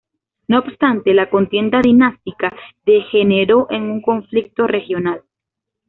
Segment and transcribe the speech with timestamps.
[0.47, 2.51] No obstante, la contienda dinástica
[2.87, 5.21] degeneró en un conflicto regional.